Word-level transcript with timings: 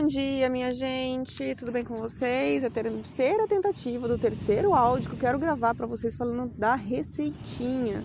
Bom 0.00 0.06
dia, 0.06 0.48
minha 0.48 0.70
gente, 0.70 1.56
tudo 1.56 1.72
bem 1.72 1.82
com 1.82 1.96
vocês? 1.96 2.62
É 2.62 2.68
a 2.68 2.70
terceira 2.70 3.48
tentativa 3.48 4.06
do 4.06 4.16
terceiro 4.16 4.72
áudio 4.72 5.10
que 5.10 5.16
eu 5.16 5.18
quero 5.18 5.40
gravar 5.40 5.74
para 5.74 5.86
vocês 5.88 6.14
falando 6.14 6.56
da 6.56 6.76
receitinha. 6.76 8.04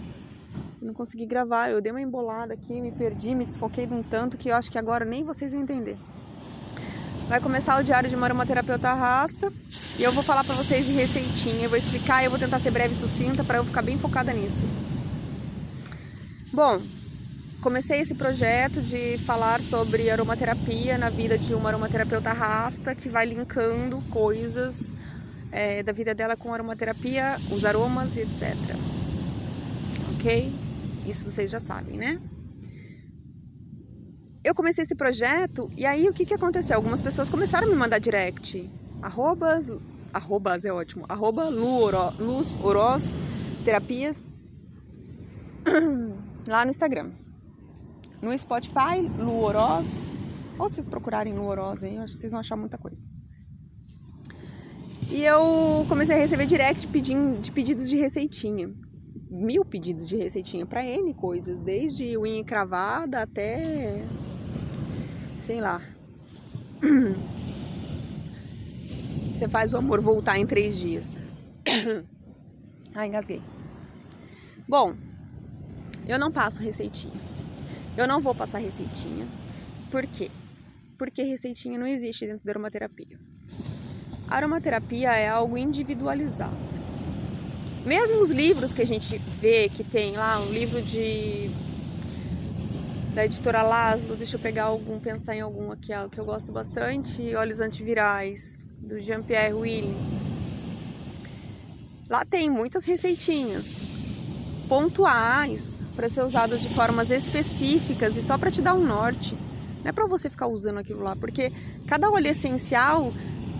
Eu 0.81 0.87
não 0.87 0.93
consegui 0.95 1.27
gravar, 1.27 1.69
eu 1.69 1.79
dei 1.79 1.91
uma 1.91 2.01
embolada 2.01 2.55
aqui, 2.55 2.81
me 2.81 2.91
perdi, 2.91 3.35
me 3.35 3.45
desfoquei 3.45 3.85
de 3.85 3.93
um 3.93 4.01
tanto 4.01 4.39
que 4.39 4.49
eu 4.49 4.55
acho 4.55 4.71
que 4.71 4.79
agora 4.79 5.05
nem 5.05 5.23
vocês 5.23 5.51
vão 5.51 5.61
entender. 5.61 5.95
Vai 7.27 7.39
começar 7.39 7.79
o 7.79 7.83
diário 7.83 8.09
de 8.09 8.15
uma 8.15 8.25
aromaterapeuta 8.25 8.89
arrasta 8.89 9.53
e 9.99 10.01
eu 10.01 10.11
vou 10.11 10.23
falar 10.23 10.43
para 10.43 10.55
vocês 10.55 10.87
de 10.87 10.93
receitinha, 10.93 11.65
eu 11.65 11.69
vou 11.69 11.77
explicar 11.77 12.23
eu 12.23 12.31
vou 12.31 12.39
tentar 12.39 12.57
ser 12.57 12.71
breve 12.71 12.95
e 12.95 12.97
sucinta 12.97 13.43
para 13.43 13.59
eu 13.59 13.65
ficar 13.65 13.83
bem 13.83 13.99
focada 13.99 14.33
nisso. 14.33 14.63
Bom, 16.51 16.81
comecei 17.63 18.01
esse 18.01 18.13
projeto 18.13 18.81
de 18.81 19.17
falar 19.19 19.63
sobre 19.63 20.09
aromaterapia 20.09 20.97
na 20.97 21.09
vida 21.09 21.37
de 21.37 21.53
uma 21.53 21.69
aromaterapeuta 21.69 22.33
rasta 22.33 22.93
que 22.93 23.07
vai 23.07 23.25
linkando 23.25 24.01
coisas 24.09 24.93
é, 25.49 25.81
da 25.81 25.93
vida 25.93 26.13
dela 26.13 26.35
com 26.35 26.53
aromaterapia, 26.53 27.37
os 27.49 27.63
aromas 27.63 28.17
e 28.17 28.19
etc. 28.19 28.53
Ok? 30.13 30.53
Isso 31.07 31.31
vocês 31.31 31.49
já 31.49 31.59
sabem, 31.61 31.95
né? 31.95 32.19
Eu 34.43 34.53
comecei 34.53 34.83
esse 34.83 34.93
projeto 34.93 35.71
e 35.77 35.85
aí 35.85 36.09
o 36.09 36.13
que, 36.13 36.25
que 36.25 36.33
aconteceu? 36.33 36.75
Algumas 36.75 37.01
pessoas 37.01 37.29
começaram 37.29 37.65
a 37.65 37.69
me 37.69 37.77
mandar 37.77 37.97
direct. 37.97 38.69
Arrobas, 39.01 39.71
arrobas 40.11 40.65
é 40.65 40.73
ótimo. 40.73 41.05
Arroba 41.07 41.47
Luz 41.47 42.53
Oroz 42.61 43.15
Terapias 43.63 44.21
lá 46.45 46.65
no 46.65 46.71
Instagram. 46.71 47.22
No 48.23 48.35
Spotify, 48.37 49.01
Luoroz. 49.19 50.09
Ou 50.57 50.69
vocês 50.69 50.87
procurarem 50.87 51.33
Luoroz 51.33 51.83
aí, 51.83 51.97
acho 51.97 52.13
que 52.13 52.21
vocês 52.21 52.31
vão 52.31 52.39
achar 52.39 52.55
muita 52.55 52.77
coisa. 52.77 53.05
E 55.11 55.25
eu 55.25 55.85
comecei 55.89 56.15
a 56.15 56.19
receber 56.19 56.45
direct 56.45 56.87
pedindo, 56.87 57.41
de 57.41 57.51
pedidos 57.51 57.89
de 57.89 57.97
receitinha. 57.97 58.73
Mil 59.29 59.65
pedidos 59.65 60.07
de 60.07 60.15
receitinha 60.15 60.65
para 60.65 60.85
N 60.85 61.13
coisas, 61.13 61.59
desde 61.59 62.17
unha 62.17 62.45
cravada 62.45 63.23
até. 63.23 64.01
sei 65.37 65.59
lá. 65.59 65.81
Você 69.33 69.49
faz 69.49 69.73
o 69.73 69.77
amor 69.77 69.99
voltar 69.99 70.39
em 70.39 70.47
três 70.47 70.77
dias. 70.77 71.17
Ai, 72.95 73.09
engasguei. 73.09 73.41
Bom, 74.65 74.95
eu 76.07 76.17
não 76.17 76.31
passo 76.31 76.61
receitinha. 76.61 77.32
Eu 77.95 78.07
não 78.07 78.19
vou 78.19 78.33
passar 78.33 78.57
receitinha. 78.57 79.27
Por 79.91 80.05
quê? 80.07 80.31
Porque 80.97 81.21
receitinha 81.21 81.77
não 81.77 81.85
existe 81.85 82.25
dentro 82.25 82.43
da 82.43 82.51
aromaterapia. 82.51 83.19
A 84.27 84.37
aromaterapia 84.37 85.11
é 85.15 85.29
algo 85.29 85.57
individualizado. 85.57 86.55
Mesmo 87.85 88.21
os 88.21 88.31
livros 88.31 88.73
que 88.73 88.81
a 88.81 88.85
gente 88.85 89.17
vê 89.39 89.69
que 89.69 89.83
tem 89.83 90.13
lá, 90.13 90.39
um 90.39 90.51
livro 90.51 90.81
de 90.81 91.51
da 93.13 93.25
editora 93.25 93.61
Laszlo, 93.61 94.15
deixa 94.15 94.37
eu 94.37 94.39
pegar 94.39 94.63
algum, 94.63 94.99
pensar 94.99 95.35
em 95.35 95.41
algum 95.41 95.71
aqui, 95.71 95.91
que 96.11 96.19
eu 96.19 96.25
gosto 96.25 96.51
bastante, 96.51 97.35
Olhos 97.35 97.59
Antivirais, 97.59 98.65
do 98.79 98.99
Jean-Pierre 98.99 99.53
Willing. 99.53 99.95
Lá 102.09 102.25
tem 102.25 102.49
muitas 102.49 102.83
receitinhas 102.85 103.77
pontuais 104.67 105.77
para 105.95 106.09
ser 106.09 106.23
usadas 106.23 106.61
de 106.61 106.69
formas 106.69 107.09
específicas 107.11 108.17
e 108.17 108.21
só 108.21 108.37
para 108.37 108.51
te 108.51 108.61
dar 108.61 108.73
um 108.73 108.85
norte. 108.85 109.35
Não 109.83 109.89
é 109.89 109.91
para 109.91 110.07
você 110.07 110.29
ficar 110.29 110.47
usando 110.47 110.79
aquilo 110.79 111.03
lá, 111.03 111.15
porque 111.15 111.51
cada 111.87 112.09
óleo 112.09 112.27
essencial 112.27 113.13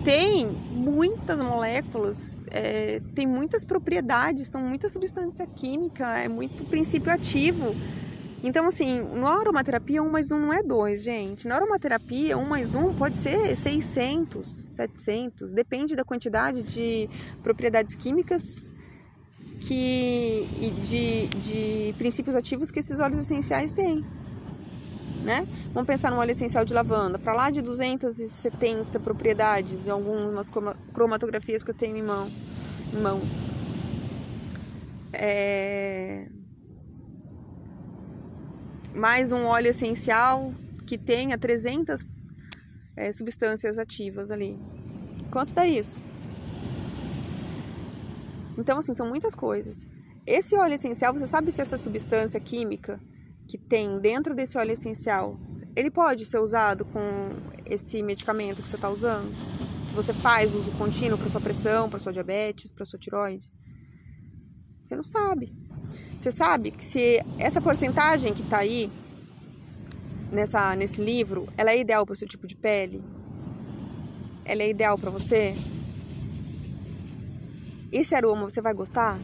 tem 0.03 0.45
muitas 0.45 1.39
moléculas, 1.39 2.37
é, 2.51 3.01
tem 3.15 3.25
muitas 3.25 3.63
propriedades, 3.63 4.49
tem 4.49 4.61
muita 4.61 4.89
substância 4.89 5.47
química, 5.47 6.17
é 6.17 6.27
muito 6.27 6.65
princípio 6.65 7.11
ativo. 7.11 7.73
Então, 8.43 8.67
assim, 8.67 9.01
na 9.15 9.39
aromaterapia, 9.39 10.03
um 10.03 10.09
mais 10.09 10.29
um 10.29 10.37
não 10.37 10.51
é 10.51 10.61
dois, 10.61 11.01
gente. 11.01 11.47
Na 11.47 11.55
aromaterapia, 11.55 12.37
um 12.37 12.45
mais 12.45 12.75
um 12.75 12.93
pode 12.93 13.15
ser 13.15 13.55
600, 13.55 14.45
700, 14.45 15.53
depende 15.53 15.95
da 15.95 16.03
quantidade 16.03 16.61
de 16.61 17.09
propriedades 17.41 17.95
químicas 17.95 18.69
que, 19.63 20.45
e 20.59 20.71
de, 20.71 21.27
de 21.39 21.93
princípios 21.97 22.35
ativos 22.35 22.69
que 22.69 22.79
esses 22.79 22.99
óleos 22.99 23.19
essenciais 23.19 23.71
têm. 23.71 24.05
Né? 25.23 25.47
Vamos 25.73 25.87
pensar 25.87 26.11
no 26.11 26.17
óleo 26.17 26.31
essencial 26.31 26.65
de 26.65 26.73
lavanda, 26.73 27.17
para 27.17 27.33
lá 27.33 27.49
de 27.49 27.61
270 27.61 28.99
propriedades 28.99 29.87
em 29.87 29.89
algumas 29.89 30.51
cromatografias 30.91 31.63
que 31.63 31.71
eu 31.71 31.75
tenho 31.75 31.95
em, 31.95 32.03
mão, 32.03 32.29
em 32.93 33.01
mãos. 33.01 33.23
É... 35.13 36.27
Mais 38.93 39.31
um 39.31 39.45
óleo 39.45 39.69
essencial 39.69 40.53
que 40.85 40.97
tenha 40.97 41.37
300 41.37 42.21
é, 42.97 43.11
substâncias 43.13 43.79
ativas 43.79 44.29
ali. 44.29 44.59
Quanto 45.31 45.53
dá 45.53 45.65
isso? 45.65 46.01
Então, 48.57 48.79
assim, 48.79 48.93
são 48.93 49.07
muitas 49.07 49.33
coisas. 49.35 49.85
Esse 50.25 50.55
óleo 50.55 50.73
essencial, 50.73 51.13
você 51.13 51.27
sabe 51.27 51.51
se 51.51 51.61
essa 51.61 51.77
substância 51.77 52.39
química 52.39 52.99
que 53.47 53.57
tem 53.57 53.99
dentro 53.99 54.33
desse 54.33 54.57
óleo 54.57 54.71
essencial, 54.71 55.37
ele 55.75 55.91
pode 55.91 56.25
ser 56.25 56.39
usado 56.39 56.85
com 56.85 57.01
esse 57.65 58.01
medicamento 58.01 58.61
que 58.61 58.67
você 58.69 58.75
está 58.75 58.89
usando? 58.89 59.31
Você 59.93 60.13
faz 60.13 60.55
uso 60.55 60.71
contínuo 60.71 61.17
para 61.17 61.29
sua 61.29 61.41
pressão, 61.41 61.89
para 61.89 61.99
sua 61.99 62.13
diabetes, 62.13 62.71
para 62.71 62.85
sua 62.85 62.97
tiroide? 62.97 63.49
Você 64.83 64.95
não 64.95 65.03
sabe. 65.03 65.53
Você 66.17 66.31
sabe 66.31 66.71
que 66.71 66.83
se 66.83 67.19
essa 67.37 67.61
porcentagem 67.61 68.33
que 68.33 68.41
está 68.41 68.59
aí 68.59 68.91
nessa 70.31 70.75
nesse 70.75 71.01
livro, 71.01 71.47
ela 71.57 71.71
é 71.71 71.79
ideal 71.79 72.05
para 72.05 72.13
o 72.13 72.15
seu 72.15 72.27
tipo 72.27 72.47
de 72.47 72.55
pele? 72.55 73.03
Ela 74.45 74.63
é 74.63 74.69
ideal 74.69 74.97
para 74.97 75.09
você? 75.09 75.55
Esse 77.97 78.15
aroma 78.15 78.49
você 78.49 78.61
vai 78.61 78.73
gostar? 78.73 79.19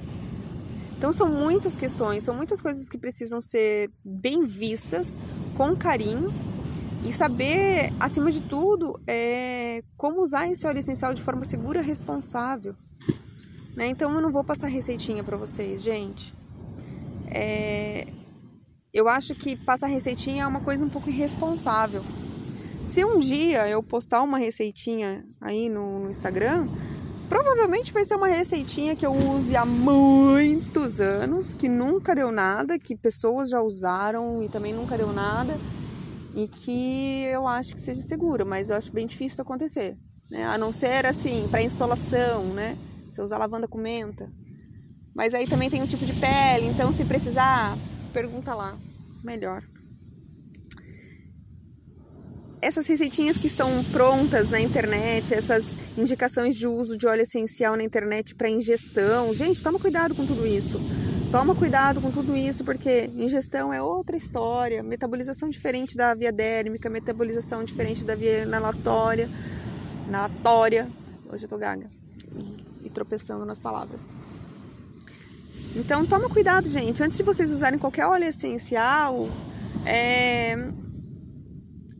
Então 0.97 1.13
são 1.13 1.29
muitas 1.29 1.77
questões, 1.77 2.23
são 2.23 2.35
muitas 2.35 2.61
coisas 2.61 2.89
que 2.89 2.97
precisam 2.97 3.41
ser 3.41 3.89
bem 4.03 4.45
vistas 4.45 5.21
com 5.55 5.75
carinho 5.75 6.29
e 7.05 7.13
saber, 7.13 7.93
acima 7.99 8.31
de 8.31 8.41
tudo, 8.41 8.99
é, 9.07 9.81
como 9.95 10.21
usar 10.21 10.49
esse 10.49 10.67
óleo 10.67 10.79
essencial 10.79 11.13
de 11.13 11.21
forma 11.21 11.45
segura 11.45 11.81
e 11.81 11.85
responsável. 11.85 12.75
Né? 13.75 13.87
Então 13.87 14.13
eu 14.13 14.21
não 14.21 14.31
vou 14.31 14.43
passar 14.43 14.67
receitinha 14.67 15.23
para 15.23 15.37
vocês, 15.37 15.81
gente. 15.81 16.33
É, 17.27 18.07
eu 18.93 19.07
acho 19.07 19.33
que 19.35 19.55
passar 19.55 19.87
receitinha 19.87 20.43
é 20.43 20.47
uma 20.47 20.59
coisa 20.59 20.83
um 20.83 20.89
pouco 20.89 21.09
irresponsável. 21.09 22.03
Se 22.83 23.05
um 23.05 23.19
dia 23.19 23.69
eu 23.69 23.81
postar 23.81 24.21
uma 24.21 24.37
receitinha 24.37 25.25
aí 25.39 25.69
no, 25.69 25.99
no 25.99 26.09
Instagram, 26.09 26.67
Provavelmente 27.29 27.93
vai 27.93 28.03
ser 28.03 28.15
uma 28.15 28.27
receitinha 28.27 28.95
que 28.95 29.05
eu 29.05 29.13
use 29.13 29.55
há 29.55 29.63
muitos 29.63 30.99
anos, 30.99 31.53
que 31.53 31.69
nunca 31.69 32.15
deu 32.15 32.31
nada, 32.31 32.79
que 32.79 32.97
pessoas 32.97 33.51
já 33.51 33.61
usaram 33.61 34.41
e 34.41 34.49
também 34.49 34.73
nunca 34.73 34.97
deu 34.97 35.13
nada, 35.13 35.55
e 36.33 36.47
que 36.47 37.23
eu 37.25 37.47
acho 37.47 37.75
que 37.75 37.81
seja 37.81 38.01
segura, 38.01 38.43
mas 38.43 38.71
eu 38.71 38.75
acho 38.75 38.91
bem 38.91 39.05
difícil 39.05 39.43
acontecer, 39.43 39.95
né? 40.31 40.43
A 40.45 40.57
não 40.57 40.73
ser 40.73 41.05
assim, 41.05 41.47
para 41.51 41.61
instalação, 41.61 42.45
né? 42.45 42.75
Você 43.11 43.21
usar 43.21 43.37
lavanda 43.37 43.67
com 43.67 43.77
menta. 43.77 44.27
Mas 45.15 45.35
aí 45.35 45.47
também 45.47 45.69
tem 45.69 45.83
um 45.83 45.87
tipo 45.87 46.05
de 46.05 46.13
pele, 46.13 46.65
então 46.65 46.91
se 46.91 47.05
precisar, 47.05 47.77
pergunta 48.11 48.55
lá, 48.55 48.75
melhor 49.23 49.63
essas 52.61 52.85
receitinhas 52.87 53.37
que 53.37 53.47
estão 53.47 53.83
prontas 53.85 54.49
na 54.49 54.59
internet, 54.59 55.33
essas 55.33 55.65
indicações 55.97 56.55
de 56.55 56.67
uso 56.67 56.97
de 56.97 57.07
óleo 57.07 57.21
essencial 57.21 57.75
na 57.75 57.83
internet 57.83 58.35
para 58.35 58.49
ingestão, 58.49 59.33
gente, 59.33 59.61
toma 59.63 59.79
cuidado 59.79 60.13
com 60.15 60.25
tudo 60.25 60.45
isso. 60.45 60.79
Toma 61.31 61.53
cuidado 61.53 62.01
com 62.01 62.11
tudo 62.11 62.35
isso, 62.35 62.65
porque 62.65 63.09
ingestão 63.15 63.71
é 63.71 63.81
outra 63.81 64.17
história, 64.17 64.81
metabolização 64.81 65.47
diferente 65.47 65.95
da 65.95 66.13
via 66.15 66.31
dérmica, 66.31 66.89
metabolização 66.89 67.63
diferente 67.63 68.03
da 68.03 68.15
via 68.15 68.43
inalatória, 68.43 69.29
inalatória. 70.07 70.87
Hoje 71.31 71.45
eu 71.45 71.49
tô 71.49 71.57
gaga 71.57 71.87
e, 72.81 72.87
e 72.87 72.89
tropeçando 72.89 73.45
nas 73.45 73.59
palavras. 73.59 74.15
Então 75.75 76.03
toma 76.03 76.27
cuidado, 76.29 76.67
gente. 76.67 77.03
Antes 77.03 77.17
de 77.17 77.23
vocês 77.23 77.51
usarem 77.51 77.77
qualquer 77.77 78.07
óleo 78.07 78.25
essencial, 78.25 79.29
é, 79.85 80.57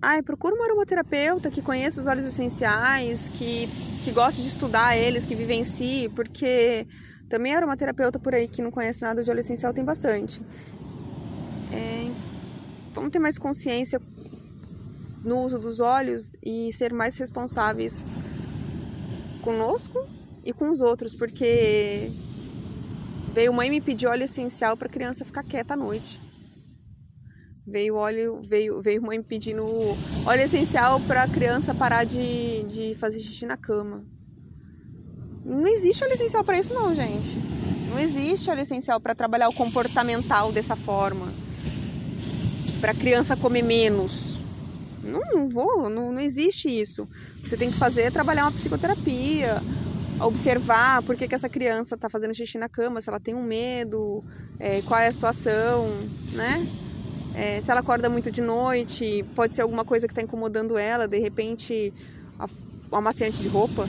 Ai, 0.02 0.22
procura 0.22 0.56
uma 0.56 0.64
aromaterapeuta 0.64 1.52
que 1.52 1.62
conheça 1.62 2.00
os 2.00 2.08
óleos 2.08 2.26
essenciais, 2.26 3.28
que, 3.30 3.68
que 4.04 4.12
goste 4.12 4.42
de 4.42 4.48
estudar 4.48 4.98
eles, 4.98 5.26
que 5.26 5.36
vivencie, 5.36 6.08
porque 6.10 6.88
também 7.28 7.54
aromaterapeuta 7.54 8.18
por 8.18 8.34
aí 8.34 8.48
que 8.48 8.62
não 8.62 8.72
conhece 8.72 9.02
nada 9.02 9.22
de 9.22 9.30
óleo 9.30 9.42
essencial 9.42 9.74
tem 9.74 9.84
bastante. 9.84 10.42
É, 11.74 12.10
vamos 12.94 13.12
ter 13.12 13.20
mais 13.20 13.38
consciência 13.38 14.02
no 15.22 15.44
uso 15.44 15.60
dos 15.60 15.82
óleos 15.82 16.38
e 16.42 16.72
ser 16.72 16.94
mais 16.94 17.18
responsáveis 17.18 18.12
conosco 19.42 20.08
e 20.46 20.54
com 20.54 20.70
os 20.70 20.80
outros, 20.80 21.14
porque 21.14 22.10
veio 23.34 23.54
mãe 23.54 23.70
me 23.70 23.82
pedir 23.82 24.08
óleo 24.08 24.24
essencial 24.24 24.78
para 24.78 24.88
criança 24.88 25.26
ficar 25.26 25.44
quieta 25.44 25.74
à 25.74 25.78
noite. 25.78 26.29
Veio 27.70 27.94
óleo, 27.94 28.42
veio, 28.44 28.82
veio 28.82 29.00
mãe 29.00 29.22
pedindo 29.22 29.64
óleo 30.26 30.42
essencial 30.42 31.00
para 31.02 31.28
criança 31.28 31.72
parar 31.72 32.04
de, 32.04 32.64
de 32.64 32.96
fazer 32.96 33.20
xixi 33.20 33.46
na 33.46 33.56
cama. 33.56 34.04
Não 35.46 35.68
existe 35.68 36.04
óleo 36.04 36.14
essencial 36.14 36.44
para 36.44 36.58
isso 36.58 36.74
não, 36.74 36.96
gente. 36.96 37.38
Não 37.88 38.00
existe 38.00 38.50
óleo 38.50 38.62
essencial 38.62 39.00
para 39.00 39.14
trabalhar 39.14 39.50
o 39.50 39.54
comportamental 39.54 40.52
dessa 40.52 40.76
forma. 40.76 41.28
Para 42.82 42.96
criança 42.96 43.38
comer 43.38 43.62
menos. 43.62 44.40
Não, 45.04 45.22
não 45.32 45.48
vou, 45.48 45.92
não, 45.92 46.12
não 46.12 46.20
existe 46.20 46.68
isso. 46.68 47.08
Você 47.46 47.56
tem 47.56 47.70
que 47.70 47.78
fazer 47.78 48.02
é 48.02 48.12
trabalhar 48.12 48.46
uma 48.46 48.52
psicoterapia, 48.52 49.62
observar 50.20 51.04
por 51.04 51.16
que, 51.16 51.28
que 51.28 51.36
essa 51.36 51.48
criança 51.48 51.94
está 51.94 52.10
fazendo 52.10 52.34
xixi 52.34 52.58
na 52.58 52.68
cama, 52.68 53.00
se 53.00 53.10
ela 53.10 53.20
tem 53.20 53.36
um 53.36 53.44
medo, 53.44 54.24
é, 54.60 54.82
qual 54.88 55.00
é 55.00 55.06
a 55.06 55.12
situação, 55.12 55.88
né? 56.34 56.68
É, 57.36 57.62
se 57.62 57.70
ela 57.72 57.80
acorda 57.80 58.10
muito 58.10 58.32
de 58.32 58.42
noite, 58.42 59.24
pode 59.36 59.54
ser 59.54 59.62
alguma 59.62 59.86
coisa 59.86 60.08
que 60.08 60.12
está 60.12 60.22
incomodando 60.22 60.78
ela, 60.78 61.08
de 61.08 61.20
repente 61.20 61.94
o 62.92 62.96
amaciante 62.96 63.42
de 63.42 63.48
roupa, 63.48 63.86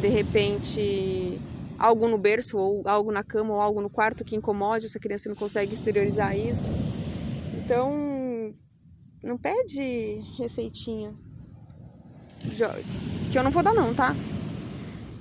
de 0.00 0.08
repente 0.08 1.38
algo 1.78 2.06
no 2.08 2.16
berço 2.16 2.56
ou 2.56 2.82
algo 2.86 3.10
na 3.10 3.24
cama 3.24 3.54
ou 3.54 3.60
algo 3.60 3.80
no 3.80 3.90
quarto 3.90 4.24
que 4.24 4.36
incomode 4.36 4.86
essa 4.86 4.98
criança 4.98 5.28
não 5.28 5.36
consegue 5.36 5.74
exteriorizar 5.74 6.36
isso. 6.36 6.70
Então, 7.54 8.54
não 9.22 9.36
pede 9.36 10.20
receitinha 10.38 11.14
que 13.32 13.38
eu 13.38 13.42
não 13.42 13.50
vou 13.50 13.62
dar 13.62 13.74
não, 13.74 13.94
tá? 13.94 14.14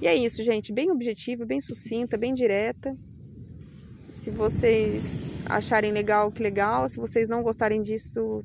E 0.02 0.08
é 0.08 0.16
isso, 0.16 0.44
gente, 0.44 0.74
bem 0.74 0.92
objetivo, 0.92 1.46
bem 1.46 1.62
sucinta, 1.62 2.18
bem 2.18 2.34
direta. 2.34 2.96
Se 4.14 4.30
vocês 4.30 5.34
acharem 5.48 5.92
legal, 5.92 6.32
que 6.32 6.42
legal. 6.42 6.88
Se 6.88 6.98
vocês 6.98 7.28
não 7.28 7.42
gostarem 7.42 7.82
disso, 7.82 8.44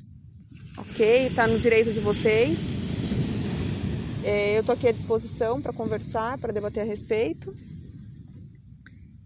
ok, 0.75 1.29
tá 1.35 1.47
no 1.47 1.59
direito 1.59 1.93
de 1.93 1.99
vocês. 1.99 2.59
É, 4.23 4.57
eu 4.57 4.63
tô 4.63 4.71
aqui 4.71 4.87
à 4.87 4.91
disposição 4.91 5.61
para 5.61 5.71
conversar, 5.71 6.39
para 6.39 6.51
debater 6.51 6.81
a 6.81 6.85
respeito. 6.85 7.55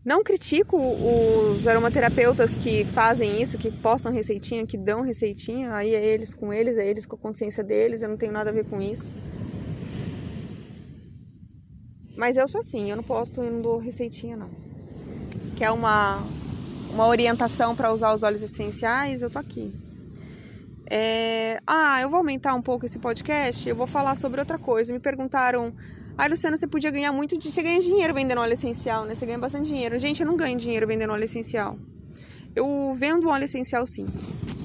Não 0.04 0.22
critico 0.22 0.78
os 0.78 1.66
aromaterapeutas 1.66 2.54
que 2.56 2.84
fazem 2.84 3.42
isso, 3.42 3.58
que 3.58 3.72
postam 3.72 4.12
receitinha, 4.12 4.68
que 4.68 4.78
dão 4.78 5.02
receitinha, 5.02 5.74
aí 5.74 5.96
é 5.96 6.06
eles 6.06 6.34
com 6.34 6.52
eles, 6.54 6.78
é 6.78 6.86
eles 6.86 7.06
com 7.06 7.16
a 7.16 7.20
consciência 7.20 7.64
deles, 7.64 8.02
eu 8.02 8.10
não 8.10 8.18
tenho 8.18 8.34
nada 8.34 8.50
a 8.50 8.54
ver 8.54 8.66
com 8.66 8.82
isso. 8.82 9.10
Mas 12.18 12.36
eu 12.36 12.46
sou 12.50 12.60
assim, 12.60 12.92
eu 12.92 12.98
não 12.98 13.04
posto 13.04 13.42
e 13.42 13.50
não 13.50 13.62
dou 13.62 13.78
receitinha 13.78 14.36
não 14.36 14.73
quer 15.56 15.72
uma, 15.72 16.24
uma 16.92 17.08
orientação 17.08 17.76
para 17.76 17.92
usar 17.92 18.14
os 18.14 18.24
óleos 18.24 18.44
essenciais, 18.44 19.22
eu 19.22 19.30
tô 19.30 19.40
aqui. 19.40 19.74
É... 20.90 21.60
Ah, 21.66 22.02
eu 22.02 22.10
vou 22.10 22.18
aumentar 22.18 22.54
um 22.54 22.62
pouco 22.62 22.86
esse 22.86 23.00
podcast, 23.00 23.68
eu 23.68 23.76
vou 23.76 23.88
falar 23.88 24.16
sobre 24.16 24.40
outra 24.40 24.60
coisa. 24.60 24.94
Me 24.94 25.00
perguntaram, 25.00 25.74
ah, 26.18 26.28
Luciana, 26.28 26.56
você 26.56 26.68
podia 26.68 26.92
ganhar 26.92 27.12
muito, 27.12 27.38
de... 27.38 27.52
você 27.52 27.64
ganha 27.64 27.82
dinheiro 27.82 28.14
vendendo 28.14 28.40
óleo 28.40 28.54
essencial, 28.54 29.06
né? 29.06 29.16
Você 29.16 29.26
ganha 29.26 29.40
bastante 29.40 29.68
dinheiro. 29.68 29.98
Gente, 29.98 30.22
eu 30.22 30.28
não 30.28 30.36
ganho 30.36 30.58
dinheiro 30.58 30.86
vendendo 30.86 31.12
óleo 31.12 31.24
essencial. 31.24 31.78
Eu 32.56 32.94
vendo 32.96 33.28
óleo 33.30 33.46
essencial 33.46 33.86
sim. 33.86 34.06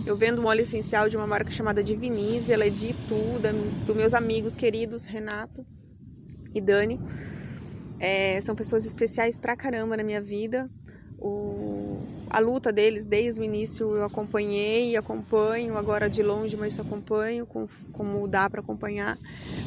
Eu 0.04 0.16
vendo 0.16 0.42
um 0.42 0.46
óleo 0.46 0.62
essencial 0.62 1.08
de 1.08 1.16
uma 1.16 1.26
marca 1.26 1.50
chamada 1.50 1.82
Divinize, 1.82 2.52
ela 2.52 2.64
é 2.66 2.70
de 2.70 2.90
Itu, 2.90 3.38
da, 3.40 3.50
dos 3.86 3.96
meus 3.96 4.14
amigos 4.14 4.56
queridos 4.56 5.04
Renato 5.06 5.64
e 6.54 6.60
Dani. 6.60 7.00
É, 8.00 8.40
são 8.40 8.54
pessoas 8.54 8.86
especiais 8.86 9.36
pra 9.36 9.56
caramba 9.56 9.96
na 9.96 10.02
minha 10.02 10.20
vida. 10.20 10.70
O, 11.18 12.00
a 12.30 12.38
luta 12.38 12.72
deles 12.72 13.04
desde 13.04 13.40
o 13.40 13.44
início 13.44 13.96
eu 13.96 14.04
acompanhei 14.04 14.92
e 14.92 14.96
acompanho, 14.96 15.76
agora 15.76 16.08
de 16.08 16.22
longe, 16.22 16.56
mas 16.56 16.78
acompanho 16.78 17.44
com, 17.44 17.68
como 17.92 18.28
dá 18.28 18.48
para 18.48 18.60
acompanhar. 18.60 19.18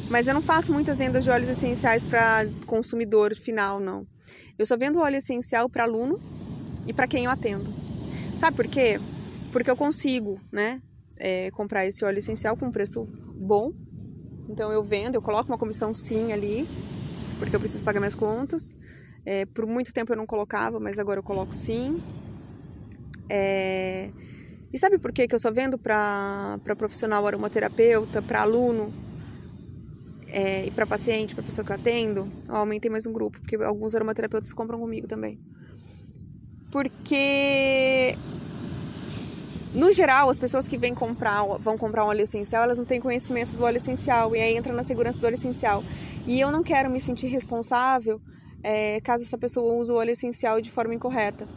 Mas 0.08 0.26
eu 0.26 0.34
não 0.34 0.40
faço 0.40 0.72
muitas 0.72 0.98
vendas 0.98 1.24
de 1.24 1.30
óleos 1.30 1.50
essenciais 1.50 2.02
para 2.04 2.46
consumidor 2.66 3.34
final, 3.34 3.78
não. 3.78 4.06
Eu 4.58 4.64
só 4.64 4.76
vendo 4.76 5.00
óleo 5.00 5.16
essencial 5.16 5.68
para 5.68 5.84
aluno 5.84 6.18
e 6.86 6.92
para 6.92 7.06
quem 7.06 7.24
eu 7.26 7.30
atendo. 7.30 7.66
Sabe 8.36 8.56
por 8.56 8.66
quê? 8.66 8.98
Porque 9.52 9.70
eu 9.70 9.76
consigo, 9.76 10.40
né, 10.50 10.80
é, 11.18 11.50
comprar 11.50 11.86
esse 11.86 12.02
óleo 12.04 12.18
essencial 12.18 12.56
com 12.56 12.66
um 12.66 12.72
preço 12.72 13.04
bom. 13.34 13.72
Então 14.48 14.72
eu 14.72 14.82
vendo, 14.82 15.16
eu 15.16 15.22
coloco 15.22 15.50
uma 15.50 15.58
comissão 15.58 15.92
sim 15.92 16.32
ali 16.32 16.66
porque 17.42 17.56
eu 17.56 17.60
preciso 17.60 17.84
pagar 17.84 17.98
minhas 17.98 18.14
contas. 18.14 18.72
É, 19.26 19.46
por 19.46 19.66
muito 19.66 19.92
tempo 19.92 20.12
eu 20.12 20.16
não 20.16 20.26
colocava, 20.26 20.78
mas 20.78 20.98
agora 20.98 21.18
eu 21.18 21.24
coloco 21.24 21.52
sim. 21.52 22.00
É... 23.28 24.10
E 24.72 24.78
sabe 24.78 24.96
por 24.96 25.12
que, 25.12 25.26
que 25.26 25.34
eu 25.34 25.38
só 25.38 25.50
vendo 25.50 25.76
para 25.76 26.58
profissional 26.78 27.26
aromaterapeuta, 27.26 28.22
para 28.22 28.42
aluno 28.42 28.92
é, 30.28 30.66
e 30.66 30.70
para 30.70 30.86
paciente, 30.86 31.34
para 31.34 31.44
pessoa 31.44 31.64
que 31.64 31.72
eu 31.72 31.76
atendo? 31.76 32.32
Eu 32.48 32.56
aumentei 32.56 32.90
mais 32.90 33.06
um 33.06 33.12
grupo, 33.12 33.38
porque 33.40 33.56
alguns 33.56 33.94
aromaterapeutas 33.94 34.52
compram 34.52 34.78
comigo 34.78 35.06
também. 35.08 35.38
Porque 36.70 38.16
no 39.74 39.92
geral, 39.92 40.28
as 40.28 40.38
pessoas 40.38 40.68
que 40.68 40.76
vêm 40.76 40.94
comprar, 40.94 41.44
vão 41.58 41.78
comprar 41.78 42.04
um 42.04 42.08
óleo 42.08 42.22
essencial, 42.22 42.62
elas 42.62 42.78
não 42.78 42.84
têm 42.84 43.00
conhecimento 43.00 43.52
do 43.52 43.64
óleo 43.64 43.78
essencial 43.78 44.36
e 44.36 44.40
aí 44.40 44.56
entra 44.56 44.72
na 44.72 44.84
segurança 44.84 45.18
do 45.18 45.26
óleo 45.26 45.34
essencial. 45.34 45.82
E 46.26 46.38
eu 46.38 46.52
não 46.52 46.62
quero 46.62 46.90
me 46.90 47.00
sentir 47.00 47.26
responsável 47.28 48.20
é, 48.62 49.00
caso 49.00 49.24
essa 49.24 49.36
pessoa 49.36 49.74
use 49.74 49.90
o 49.90 49.96
óleo 49.96 50.10
essencial 50.10 50.60
de 50.60 50.70
forma 50.70 50.94
incorreta, 50.94 51.48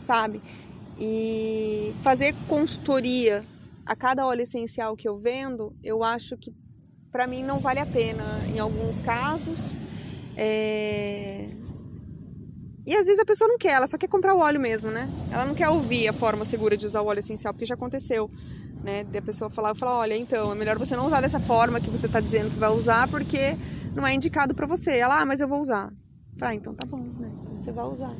sabe? 0.00 0.40
E 0.98 1.94
fazer 2.02 2.34
consultoria 2.46 3.44
a 3.86 3.96
cada 3.96 4.26
óleo 4.26 4.42
essencial 4.42 4.96
que 4.96 5.08
eu 5.08 5.16
vendo, 5.16 5.74
eu 5.82 6.04
acho 6.04 6.36
que 6.36 6.52
para 7.10 7.26
mim 7.26 7.42
não 7.42 7.58
vale 7.58 7.80
a 7.80 7.86
pena 7.86 8.24
em 8.54 8.58
alguns 8.58 9.00
casos. 9.00 9.74
É... 10.36 11.48
E 12.90 12.96
às 12.96 13.06
vezes 13.06 13.20
a 13.20 13.24
pessoa 13.24 13.46
não 13.46 13.56
quer, 13.56 13.74
ela 13.74 13.86
só 13.86 13.96
quer 13.96 14.08
comprar 14.08 14.34
o 14.34 14.40
óleo 14.40 14.58
mesmo, 14.58 14.90
né? 14.90 15.08
Ela 15.30 15.44
não 15.44 15.54
quer 15.54 15.68
ouvir 15.68 16.08
a 16.08 16.12
forma 16.12 16.44
segura 16.44 16.76
de 16.76 16.84
usar 16.84 17.02
o 17.02 17.06
óleo 17.06 17.20
essencial, 17.20 17.54
porque 17.54 17.64
já 17.64 17.76
aconteceu, 17.76 18.28
né? 18.82 19.06
A 19.16 19.22
pessoa 19.22 19.48
falar, 19.48 19.68
eu 19.68 19.74
falar, 19.76 19.96
olha, 19.96 20.16
então, 20.16 20.50
é 20.50 20.56
melhor 20.56 20.76
você 20.76 20.96
não 20.96 21.06
usar 21.06 21.20
dessa 21.20 21.38
forma 21.38 21.80
que 21.80 21.88
você 21.88 22.06
está 22.06 22.18
dizendo 22.18 22.50
que 22.50 22.58
vai 22.58 22.70
usar, 22.70 23.06
porque 23.06 23.56
não 23.94 24.04
é 24.04 24.12
indicado 24.12 24.56
para 24.56 24.66
você. 24.66 24.96
Ela, 24.96 25.20
ah, 25.20 25.24
mas 25.24 25.40
eu 25.40 25.46
vou 25.46 25.60
usar. 25.60 25.92
Ah, 26.40 26.52
então 26.52 26.74
tá 26.74 26.84
bom, 26.84 26.98
né? 26.98 27.30
Você 27.56 27.70
vai 27.70 27.84
usar. 27.84 28.12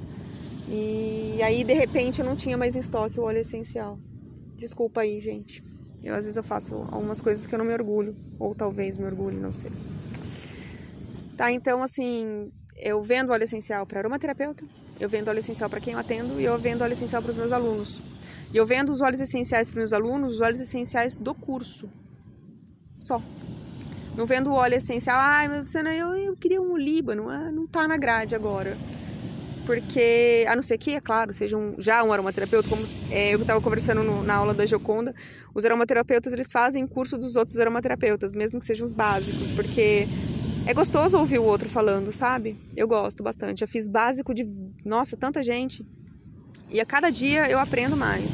E 0.69 1.41
aí, 1.43 1.65
de 1.65 1.73
repente, 1.73 2.21
eu 2.21 2.25
não 2.25 2.37
tinha 2.37 2.57
mais 2.57 2.77
em 2.77 2.79
estoque 2.79 3.19
o 3.19 3.25
óleo 3.25 3.41
essencial. 3.41 3.99
Desculpa 4.55 5.01
aí, 5.01 5.19
gente. 5.19 5.65
Eu, 6.01 6.15
às 6.15 6.27
vezes 6.27 6.37
eu 6.37 6.45
faço 6.45 6.77
algumas 6.93 7.21
coisas 7.21 7.45
que 7.45 7.53
eu 7.53 7.59
não 7.59 7.67
me 7.67 7.73
orgulho. 7.73 8.15
Ou 8.39 8.55
talvez 8.55 8.97
me 8.97 9.05
orgulhe, 9.05 9.37
não 9.37 9.51
sei. 9.51 9.73
Tá, 11.37 11.51
então, 11.51 11.83
assim, 11.83 12.53
eu 12.83 13.03
vendo 13.03 13.33
óleo 13.33 13.45
essencial 13.45 13.87
para 13.87 14.01
aromaterapeuta, 14.01 14.65
eu 14.99 15.09
vendo 15.09 15.29
óleo 15.29 15.39
essencial 15.39 15.71
para 15.71 15.81
quem 15.81 15.95
eu 15.95 15.99
atendo 15.99 16.41
e 16.41 16.45
eu 16.45 16.59
vendo 16.59 16.83
óleo 16.83 16.93
essencial 16.93 17.23
para 17.23 17.31
os 17.31 17.37
meus 17.37 17.53
alunos. 17.53 18.03
E 18.53 18.57
eu 18.57 18.67
vendo 18.67 18.93
os 18.93 19.01
óleos 19.01 19.21
essenciais 19.21 19.71
para 19.71 19.79
meus 19.79 19.93
alunos, 19.93 20.35
os 20.35 20.41
óleos 20.41 20.61
essenciais 20.61 21.17
do 21.17 21.35
curso. 21.35 21.89
Só. 22.99 23.23
Não 24.17 24.27
vendo 24.27 24.51
o 24.51 24.55
óleo 24.55 24.75
essencial, 24.75 25.17
ai, 25.19 25.49
mas 25.49 25.71
você 25.71 25.83
não, 25.83 25.91
eu, 25.91 26.15
eu 26.15 26.37
queria 26.37 26.61
um 26.61 26.77
Líbano, 26.77 27.29
ah, 27.29 27.51
não 27.51 27.67
tá 27.67 27.87
na 27.87 27.97
grade 27.97 28.35
agora. 28.35 28.77
Porque, 29.65 30.45
a 30.49 30.57
não 30.57 30.63
ser 30.63 30.79
que, 30.79 30.95
é 30.97 31.01
claro, 31.01 31.33
seja 31.33 31.57
um, 31.57 31.77
já 31.79 32.03
um 32.03 32.13
aromaterapeuta, 32.13 32.69
como 32.69 32.85
é, 33.11 33.35
eu 33.35 33.41
estava 33.41 33.61
conversando 33.61 34.03
no, 34.03 34.23
na 34.25 34.35
aula 34.35 34.53
da 34.53 34.67
Gioconda, 34.67 35.15
os 35.55 35.65
aromaterapeutas 35.65 36.33
eles 36.33 36.51
fazem 36.51 36.87
curso 36.89 37.17
dos 37.17 37.37
outros 37.37 37.57
aromaterapeutas, 37.57 38.35
mesmo 38.35 38.59
que 38.59 38.67
sejam 38.67 38.85
os 38.85 38.93
básicos, 38.93 39.49
porque 39.55 40.09
é 40.71 40.75
gostoso 40.75 41.19
ouvir 41.19 41.41
o 41.41 41.43
outro 41.43 41.69
falando, 41.69 42.13
sabe? 42.13 42.57
Eu 42.77 42.87
gosto 42.87 43.25
bastante. 43.25 43.59
Já 43.59 43.67
fiz 43.67 43.89
básico 43.89 44.33
de, 44.33 44.49
nossa, 44.85 45.17
tanta 45.17 45.43
gente. 45.43 45.85
E 46.69 46.81
a 46.81 46.87
cada 46.87 47.11
dia 47.11 47.51
eu 47.51 47.59
aprendo 47.59 47.97
mais. 47.97 48.25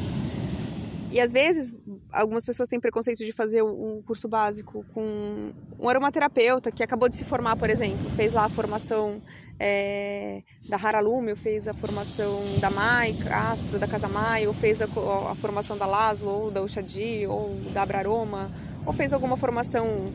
E 1.11 1.19
às 1.19 1.31
vezes 1.31 1.73
algumas 2.11 2.45
pessoas 2.45 2.69
têm 2.69 2.79
preconceito 2.79 3.25
de 3.25 3.31
fazer 3.31 3.63
um 3.63 4.03
curso 4.05 4.27
básico 4.27 4.85
com 4.93 5.51
um 5.79 5.89
aromaterapeuta 5.89 6.71
que 6.71 6.83
acabou 6.83 7.09
de 7.09 7.15
se 7.15 7.25
formar, 7.25 7.55
por 7.55 7.71
exemplo, 7.71 8.07
fez 8.11 8.33
lá 8.33 8.45
a 8.45 8.49
formação 8.49 9.19
é, 9.59 10.43
da 10.69 10.75
Haralume, 10.75 11.31
ou 11.31 11.37
fez 11.37 11.67
a 11.67 11.73
formação 11.73 12.39
da 12.59 12.69
Mai 12.69 13.13
Castro, 13.13 13.79
da 13.79 13.87
Casa 13.87 14.07
Mai, 14.07 14.45
ou 14.45 14.53
fez 14.53 14.79
a, 14.79 14.85
a 14.85 15.33
formação 15.33 15.75
da 15.75 15.87
Laszlo, 15.87 16.29
ou 16.29 16.51
da 16.51 16.61
Uxadi, 16.61 17.25
ou 17.25 17.55
da 17.73 17.81
Abraroma, 17.81 18.51
ou 18.85 18.93
fez 18.93 19.11
alguma 19.11 19.37
formação 19.37 20.13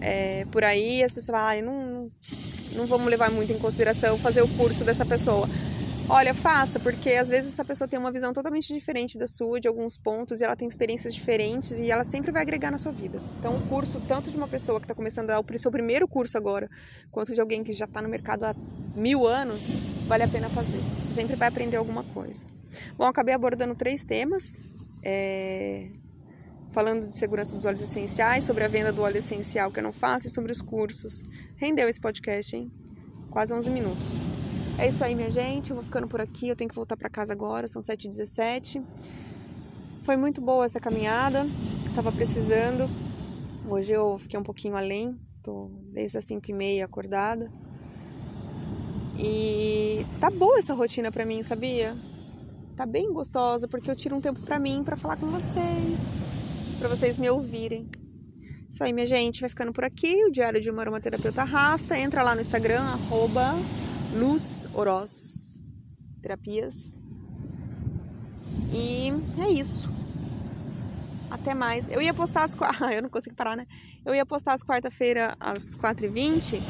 é, 0.00 0.44
por 0.52 0.64
aí, 0.64 1.02
as 1.02 1.12
pessoas 1.12 1.36
falam, 1.36 1.58
ah, 1.58 1.62
não, 1.62 2.10
não 2.72 2.86
vamos 2.86 3.08
levar 3.08 3.30
muito 3.30 3.52
em 3.52 3.58
consideração 3.58 4.18
fazer 4.18 4.42
o 4.42 4.48
curso 4.48 4.84
dessa 4.84 5.04
pessoa. 5.04 5.48
Olha, 6.10 6.32
faça, 6.32 6.80
porque 6.80 7.10
às 7.10 7.28
vezes 7.28 7.52
essa 7.52 7.64
pessoa 7.64 7.86
tem 7.86 7.98
uma 7.98 8.10
visão 8.10 8.32
totalmente 8.32 8.72
diferente 8.72 9.18
da 9.18 9.26
sua, 9.26 9.60
de 9.60 9.68
alguns 9.68 9.94
pontos, 9.94 10.40
e 10.40 10.44
ela 10.44 10.56
tem 10.56 10.66
experiências 10.66 11.14
diferentes 11.14 11.72
e 11.72 11.90
ela 11.90 12.02
sempre 12.02 12.32
vai 12.32 12.40
agregar 12.40 12.70
na 12.70 12.78
sua 12.78 12.92
vida. 12.92 13.20
Então, 13.38 13.54
o 13.54 13.60
curso, 13.68 14.00
tanto 14.08 14.30
de 14.30 14.36
uma 14.38 14.48
pessoa 14.48 14.80
que 14.80 14.84
está 14.84 14.94
começando 14.94 15.28
a 15.28 15.34
dar 15.34 15.40
o 15.40 15.58
seu 15.58 15.70
primeiro 15.70 16.08
curso 16.08 16.38
agora, 16.38 16.66
quanto 17.10 17.34
de 17.34 17.40
alguém 17.42 17.62
que 17.62 17.74
já 17.74 17.84
está 17.84 18.00
no 18.00 18.08
mercado 18.08 18.44
há 18.44 18.54
mil 18.96 19.26
anos, 19.26 19.68
vale 20.06 20.22
a 20.22 20.28
pena 20.28 20.48
fazer. 20.48 20.78
Você 21.04 21.12
sempre 21.12 21.36
vai 21.36 21.48
aprender 21.48 21.76
alguma 21.76 22.02
coisa. 22.02 22.46
Bom, 22.96 23.04
acabei 23.04 23.34
abordando 23.34 23.74
três 23.74 24.02
temas. 24.02 24.62
É... 25.04 25.90
Falando 26.72 27.08
de 27.08 27.16
segurança 27.16 27.54
dos 27.54 27.64
óleos 27.64 27.80
essenciais, 27.80 28.44
sobre 28.44 28.64
a 28.64 28.68
venda 28.68 28.92
do 28.92 29.02
óleo 29.02 29.18
essencial 29.18 29.70
que 29.70 29.78
eu 29.78 29.82
não 29.82 29.92
faço 29.92 30.26
e 30.26 30.30
sobre 30.30 30.52
os 30.52 30.60
cursos. 30.60 31.24
Rendeu 31.56 31.88
esse 31.88 32.00
podcast, 32.00 32.54
hein? 32.54 32.70
Quase 33.30 33.52
11 33.52 33.70
minutos. 33.70 34.20
É 34.78 34.86
isso 34.86 35.02
aí, 35.02 35.14
minha 35.14 35.30
gente. 35.30 35.70
Eu 35.70 35.76
vou 35.76 35.84
ficando 35.84 36.06
por 36.06 36.20
aqui. 36.20 36.48
Eu 36.48 36.56
tenho 36.56 36.68
que 36.70 36.76
voltar 36.76 36.96
para 36.96 37.10
casa 37.10 37.32
agora. 37.32 37.66
São 37.66 37.82
7h17. 37.82 38.82
Foi 40.04 40.16
muito 40.16 40.40
boa 40.40 40.64
essa 40.64 40.78
caminhada. 40.78 41.46
Tava 41.94 42.12
precisando. 42.12 42.88
Hoje 43.68 43.92
eu 43.92 44.18
fiquei 44.18 44.38
um 44.38 44.42
pouquinho 44.42 44.76
além. 44.76 45.18
Tô 45.42 45.70
desde 45.92 46.16
as 46.18 46.26
5h30 46.26 46.84
acordada. 46.84 47.50
E 49.18 50.06
tá 50.20 50.30
boa 50.30 50.58
essa 50.58 50.74
rotina 50.74 51.10
pra 51.10 51.26
mim, 51.26 51.42
sabia? 51.42 51.96
Tá 52.76 52.86
bem 52.86 53.12
gostosa 53.12 53.66
porque 53.66 53.90
eu 53.90 53.96
tiro 53.96 54.14
um 54.14 54.20
tempo 54.20 54.40
pra 54.40 54.60
mim 54.60 54.84
para 54.84 54.96
falar 54.96 55.16
com 55.16 55.26
vocês, 55.26 55.98
para 56.78 56.88
vocês 56.88 57.18
me 57.18 57.28
ouvirem. 57.28 57.88
Isso 58.70 58.84
aí, 58.84 58.92
minha 58.92 59.06
gente, 59.06 59.40
vai 59.40 59.48
ficando 59.48 59.72
por 59.72 59.84
aqui. 59.84 60.24
O 60.24 60.30
Diário 60.30 60.60
de 60.60 60.70
uma 60.70 60.82
Aromaterapeuta 60.82 61.42
Rasta. 61.42 61.98
Entra 61.98 62.22
lá 62.22 62.34
no 62.34 62.40
Instagram, 62.40 62.82
arroba 62.82 63.54
Terapias. 66.22 66.98
E 68.72 69.12
é 69.42 69.50
isso. 69.50 69.88
Até 71.30 71.54
mais. 71.54 71.88
Eu 71.88 72.00
ia 72.00 72.14
postar 72.14 72.44
as. 72.44 72.54
Ah, 72.80 72.94
eu 72.94 73.02
não 73.02 73.08
consigo 73.08 73.34
parar, 73.34 73.56
né? 73.56 73.66
Eu 74.04 74.14
ia 74.14 74.24
postar 74.24 74.52
as 74.52 74.62
quarta-feira 74.62 75.36
às 75.40 75.76
4h20, 75.76 76.60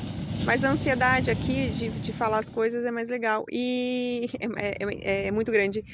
mas 0.44 0.64
a 0.64 0.70
ansiedade 0.70 1.30
aqui 1.30 1.70
de, 1.70 1.88
de 1.90 2.12
falar 2.12 2.38
as 2.38 2.48
coisas 2.48 2.84
é 2.84 2.90
mais 2.90 3.08
legal. 3.08 3.44
E 3.50 4.30
é, 4.56 4.84
é, 4.84 5.24
é, 5.24 5.26
é 5.26 5.30
muito 5.30 5.52
grande. 5.52 5.84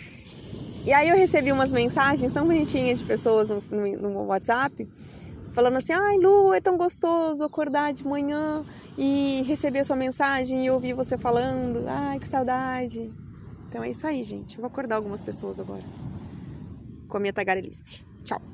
E 0.85 0.93
aí 0.93 1.09
eu 1.09 1.17
recebi 1.17 1.51
umas 1.51 1.71
mensagens 1.71 2.33
tão 2.33 2.47
bonitinhas 2.47 2.99
de 2.99 3.05
pessoas 3.07 3.49
no, 3.49 3.63
no, 3.71 3.97
no 3.97 4.25
WhatsApp 4.27 4.87
falando 5.53 5.79
assim: 5.79 5.93
ai, 5.93 6.19
Lu, 6.19 6.53
é 6.53 6.61
tão 6.61 6.77
gostoso 6.77 7.43
acordar 7.43 7.93
de 7.95 8.07
manhã 8.07 8.63
e 8.99 9.43
receber 9.47 9.79
a 9.79 9.85
sua 9.85 9.97
mensagem 9.97 10.67
e 10.67 10.71
ouvir 10.71 10.93
você 10.93 11.17
falando. 11.17 11.85
Ai, 11.89 12.19
que 12.19 12.29
saudade. 12.29 13.11
Então 13.69 13.83
é 13.83 13.91
isso 13.91 14.07
aí, 14.07 14.23
gente. 14.23 14.57
Eu 14.57 14.61
vou 14.61 14.69
acordar 14.69 14.97
algumas 14.97 15.23
pessoas 15.23 15.59
agora 15.59 15.85
com 17.09 17.17
a 17.17 17.21
minha 17.21 17.33
tagarelice. 17.33 18.05
Tchau. 18.23 18.54